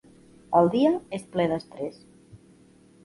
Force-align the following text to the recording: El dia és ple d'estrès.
El 0.59 0.69
dia 0.75 0.93
és 1.19 1.27
ple 1.35 1.45
d'estrès. 1.53 2.01